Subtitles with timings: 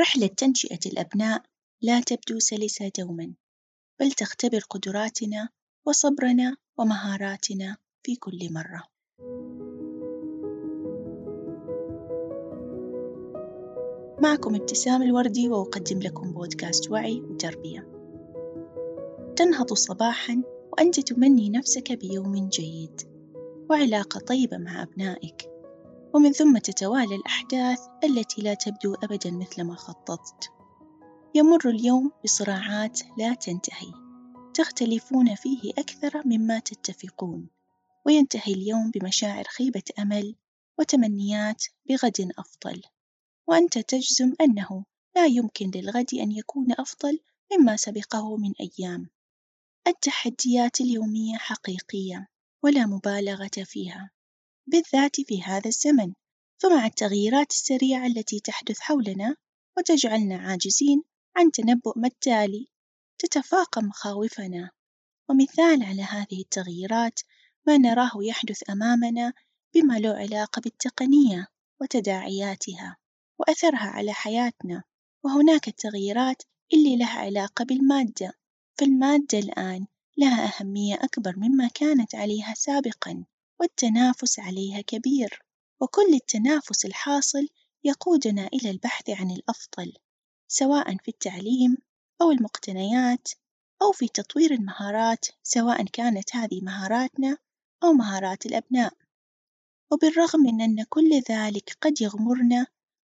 [0.00, 1.42] رحلة تنشئة الأبناء
[1.82, 3.32] لا تبدو سلسة دومًا،
[4.00, 5.48] بل تختبر قدراتنا
[5.86, 8.82] وصبرنا ومهاراتنا في كل مرة.
[14.22, 17.88] معكم ابتسام الوردي وأقدم لكم بودكاست وعي وتربية.
[19.36, 20.42] تنهض صباحًا
[20.72, 23.00] وأنت تمني نفسك بيوم جيد
[23.70, 25.57] وعلاقة طيبة مع أبنائك،
[26.14, 30.50] ومن ثم تتوالى الأحداث التي لا تبدو أبدًا مثل ما خططت.
[31.34, 33.92] يمر اليوم بصراعات لا تنتهي،
[34.54, 37.48] تختلفون فيه أكثر مما تتفقون،
[38.06, 40.34] وينتهي اليوم بمشاعر خيبة أمل
[40.78, 42.82] وتمنيات بغد أفضل،
[43.46, 44.84] وأنت تجزم أنه
[45.16, 47.18] لا يمكن للغد أن يكون أفضل
[47.52, 49.10] مما سبقه من أيام.
[49.86, 52.28] التحديات اليومية حقيقية
[52.62, 54.10] ولا مبالغة فيها،
[54.70, 56.12] بالذات في هذا الزمن،
[56.62, 59.36] فمع التغييرات السريعة التي تحدث حولنا
[59.78, 61.02] وتجعلنا عاجزين
[61.36, 62.68] عن تنبؤ ما التالي،
[63.18, 64.70] تتفاقم مخاوفنا،
[65.28, 67.20] ومثال على هذه التغييرات
[67.66, 69.32] ما نراه يحدث أمامنا
[69.74, 71.46] بما له علاقة بالتقنية
[71.80, 72.96] وتداعياتها
[73.38, 74.82] وأثرها على حياتنا،
[75.24, 78.32] وهناك التغييرات اللي لها علاقة بالمادة،
[78.78, 79.86] فالمادة الآن
[80.18, 83.24] لها أهمية أكبر مما كانت عليها سابقًا،
[83.60, 85.42] والتنافس عليها كبير،
[85.80, 87.48] وكل التنافس الحاصل
[87.84, 89.92] يقودنا إلى البحث عن الأفضل،
[90.48, 91.76] سواء في التعليم
[92.22, 93.28] أو المقتنيات
[93.82, 97.38] أو في تطوير المهارات سواء كانت هذه مهاراتنا
[97.84, 98.92] أو مهارات الأبناء،
[99.92, 102.66] وبالرغم من أن كل ذلك قد يغمرنا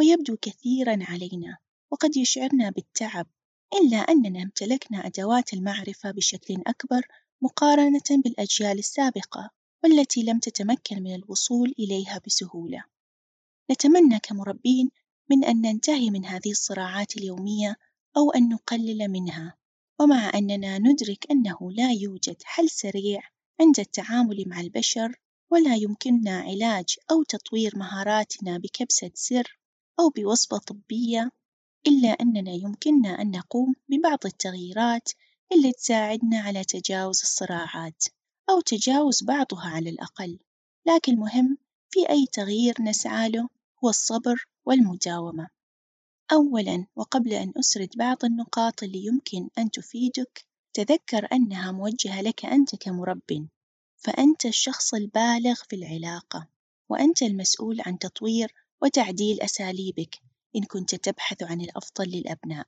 [0.00, 1.58] ويبدو كثيرًا علينا
[1.90, 3.26] وقد يشعرنا بالتعب،
[3.74, 7.02] إلا أننا امتلكنا أدوات المعرفة بشكل أكبر
[7.42, 9.50] مقارنة بالأجيال السابقة.
[9.84, 12.84] والتي لم تتمكن من الوصول إليها بسهولة.
[13.70, 14.90] نتمنى كمربين
[15.30, 17.76] من أن ننتهي من هذه الصراعات اليومية
[18.16, 19.56] أو أن نقلل منها،
[20.00, 23.22] ومع أننا ندرك أنه لا يوجد حل سريع
[23.60, 25.20] عند التعامل مع البشر
[25.50, 29.58] ولا يمكننا علاج أو تطوير مهاراتنا بكبسة زر
[30.00, 31.30] أو بوصفة طبية،
[31.86, 35.08] إلا أننا يمكننا أن نقوم ببعض التغييرات
[35.52, 38.04] اللي تساعدنا على تجاوز الصراعات
[38.50, 40.38] أو تجاوز بعضها على الأقل،
[40.86, 41.58] لكن المهم
[41.90, 43.48] في أي تغيير نسعى له
[43.84, 45.48] هو الصبر والمداومة.
[46.32, 52.76] أولًا وقبل أن أسرد بعض النقاط اللي يمكن أن تفيدك، تذكر أنها موجهة لك أنت
[52.76, 53.48] كمربٍ،
[53.96, 56.48] فأنت الشخص البالغ في العلاقة،
[56.88, 60.20] وأنت المسؤول عن تطوير وتعديل أساليبك
[60.56, 62.66] إن كنت تبحث عن الأفضل للأبناء.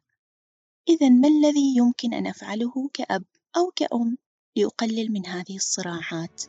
[0.89, 3.25] إذًا ما الذي يمكن أن أفعله كأب
[3.57, 4.19] أو كأم
[4.57, 6.43] لأقلل من هذه الصراعات؟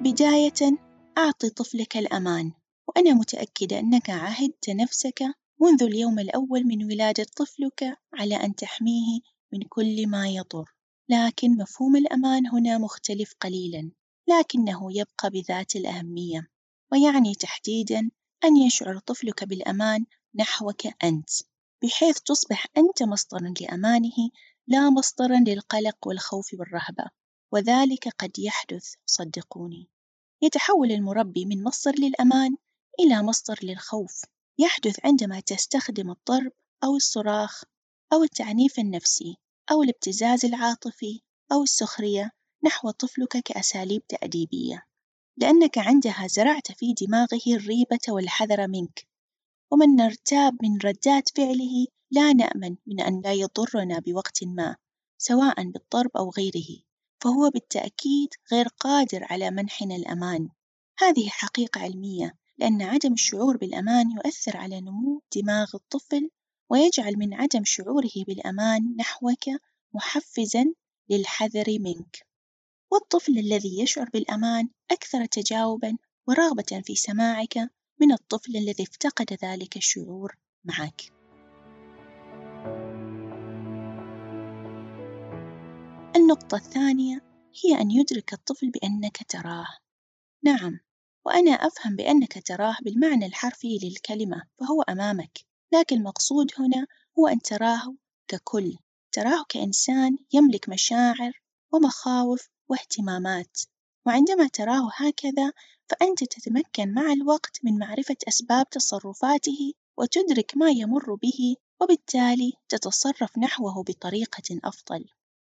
[0.00, 0.78] بداية
[1.18, 2.52] أعط طفلك الأمان،
[2.88, 5.22] وأنا متأكدة أنك عاهدت نفسك
[5.60, 9.20] منذ اليوم الأول من ولادة طفلك على أن تحميه
[9.52, 10.74] من كل ما يضر،
[11.08, 13.90] لكن مفهوم الأمان هنا مختلف قليلًا،
[14.28, 16.48] لكنه يبقى بذات الأهمية،
[16.92, 18.10] ويعني تحديدًا
[18.44, 21.30] أن يشعر طفلك بالأمان نحوك أنت،
[21.82, 24.30] بحيث تصبح أنت مصدرًا لأمانه
[24.66, 27.04] لا مصدرًا للقلق والخوف والرهبة،
[27.52, 29.88] وذلك قد يحدث صدقوني.
[30.42, 32.56] يتحول المربي من مصدر للأمان
[33.00, 34.24] إلى مصدر للخوف،
[34.58, 36.52] يحدث عندما تستخدم الضرب
[36.84, 37.62] أو الصراخ
[38.12, 39.36] أو التعنيف النفسي
[39.70, 41.20] أو الابتزاز العاطفي
[41.52, 42.30] أو السخرية
[42.64, 44.86] نحو طفلك كأساليب تأديبية،
[45.36, 49.06] لأنك عندها زرعت في دماغه الريبة والحذر منك،
[49.70, 54.76] ومن نرتاب من ردات فعله لا نأمن من أن لا يضرنا بوقت ما،
[55.18, 56.82] سواء بالضرب أو غيره،
[57.20, 60.48] فهو بالتأكيد غير قادر على منحنا الأمان.
[60.98, 66.30] هذه حقيقة علمية، لأن عدم الشعور بالأمان يؤثر على نمو دماغ الطفل
[66.70, 69.44] ويجعل من عدم شعوره بالأمان نحوك
[69.94, 70.74] محفزًا
[71.08, 72.26] للحذر منك.
[72.92, 75.96] والطفل الذي يشعر بالأمان أكثر تجاوبًا
[76.26, 77.70] ورغبة في سماعك
[78.00, 81.02] من الطفل الذي افتقد ذلك الشعور معك.
[86.16, 87.24] النقطة الثانية
[87.64, 89.66] هي أن يدرك الطفل بأنك تراه.
[90.42, 90.80] نعم،
[91.26, 95.38] وأنا أفهم بأنك تراه بالمعنى الحرفي للكلمة فهو أمامك،
[95.74, 96.86] لكن المقصود هنا
[97.18, 97.94] هو أن تراه
[98.28, 98.76] ككل،
[99.12, 101.32] تراه كإنسان يملك مشاعر
[101.72, 103.58] ومخاوف واهتمامات،
[104.08, 105.52] وعندما تراه هكذا
[105.88, 113.82] فأنت تتمكن مع الوقت من معرفة أسباب تصرفاته وتدرك ما يمر به وبالتالي تتصرف نحوه
[113.82, 115.04] بطريقة أفضل،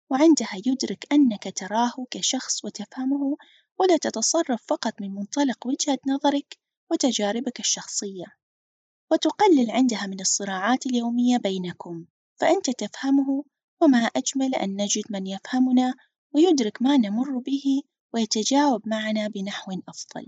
[0.09, 3.37] وعندها يدرك أنك تراه كشخص وتفهمه
[3.79, 6.57] ولا تتصرف فقط من منطلق وجهة نظرك
[6.91, 8.25] وتجاربك الشخصية.
[9.11, 12.05] وتقلل عندها من الصراعات اليومية بينكم
[12.39, 13.43] فأنت تفهمه
[13.81, 15.95] وما أجمل أن نجد من يفهمنا
[16.33, 17.81] ويدرك ما نمر به
[18.13, 20.27] ويتجاوب معنا بنحو أفضل.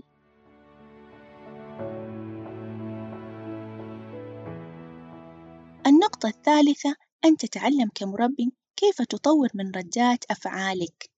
[5.86, 8.34] النقطة الثالثة أن تتعلم كمرب
[8.76, 11.10] كيف تطور من ردات أفعالك.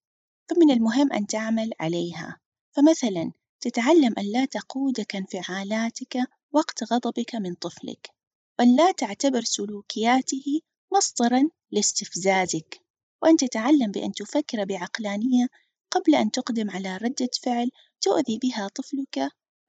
[0.48, 2.40] فمن المهم أن تعمل عليها.
[2.72, 6.18] فمثلاً تتعلم أن لا تقودك انفعالاتك
[6.52, 8.10] وقت غضبك من طفلك.
[8.58, 10.60] وأن لا تعتبر سلوكياته
[10.92, 12.80] مصدرًا لاستفزازك.
[13.22, 15.48] وأن تتعلم بأن تفكر بعقلانية
[15.90, 19.18] قبل أن تقدم على ردة فعل تؤذي بها طفلك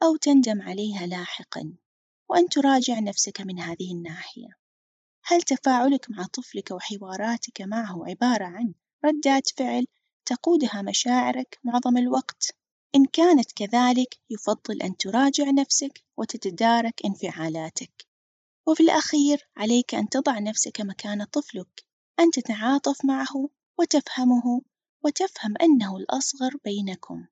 [0.04, 1.74] أو تندم عليها لاحقًا
[2.30, 4.50] وأن تراجع نفسك من هذه الناحية.
[5.24, 8.74] هل تفاعلك مع طفلك وحواراتك معه عبارة عن
[9.06, 9.86] ردات فعل
[10.26, 12.52] تقودها مشاعرك معظم الوقت؟
[12.96, 18.08] إن كانت كذلك يفضل أن تراجع نفسك وتتدارك انفعالاتك،
[18.68, 21.86] وفي الأخير عليك أن تضع نفسك مكان طفلك،
[22.20, 23.50] أن تتعاطف معه
[23.80, 24.62] وتفهمه
[25.08, 27.26] وتفهم أنه الأصغر بينكم،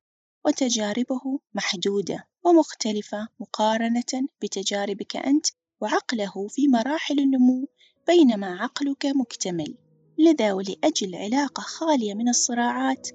[0.46, 5.46] وتجاربه محدودة ومختلفة مقارنة بتجاربك أنت
[5.82, 7.68] وعقله في مراحل النمو
[8.08, 9.78] بينما عقلك مكتمل،
[10.18, 13.10] لذا ولأجل علاقة خالية من الصراعات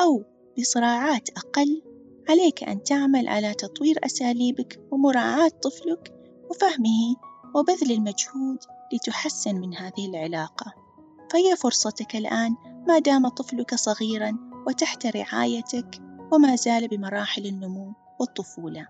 [0.00, 0.24] أو
[0.58, 1.82] بصراعات أقل
[2.28, 6.14] عليك أن تعمل على تطوير أساليبك ومراعاة طفلك
[6.50, 7.16] وفهمه
[7.54, 8.58] وبذل المجهود
[8.92, 10.74] لتحسن من هذه العلاقة.
[11.30, 16.02] فهي فرصتك الآن ما دام طفلك صغيرًا وتحت رعايتك
[16.32, 18.86] وما زال بمراحل النمو والطفولة.